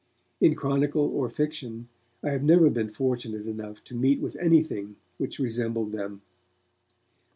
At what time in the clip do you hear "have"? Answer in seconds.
2.31-2.41